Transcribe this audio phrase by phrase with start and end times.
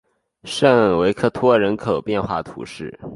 [0.45, 2.99] 圣维克托人口变化图示